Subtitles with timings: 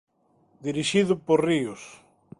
[0.65, 1.81] Dirixido por Ríos.